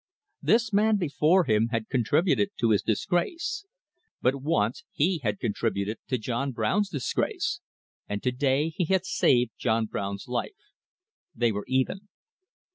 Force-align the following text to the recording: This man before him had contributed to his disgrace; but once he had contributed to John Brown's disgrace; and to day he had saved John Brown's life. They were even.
This 0.41 0.73
man 0.73 0.97
before 0.97 1.43
him 1.43 1.67
had 1.67 1.87
contributed 1.87 2.49
to 2.57 2.71
his 2.71 2.81
disgrace; 2.81 3.67
but 4.19 4.41
once 4.41 4.83
he 4.91 5.19
had 5.19 5.39
contributed 5.39 5.99
to 6.07 6.17
John 6.17 6.53
Brown's 6.53 6.89
disgrace; 6.89 7.59
and 8.09 8.23
to 8.23 8.31
day 8.31 8.69
he 8.69 8.85
had 8.85 9.05
saved 9.05 9.51
John 9.59 9.85
Brown's 9.85 10.27
life. 10.27 10.57
They 11.35 11.51
were 11.51 11.65
even. 11.67 12.07